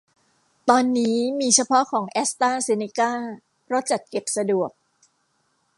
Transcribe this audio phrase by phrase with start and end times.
[0.69, 3.13] ตอนนี้มีเฉพาะของแอสตาเซเนก้า
[3.65, 4.71] เพราะจัดเก็บสะดวก